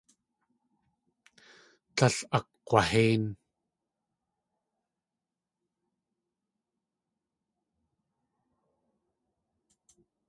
[1.95, 3.23] Tlél akg̲wahéin.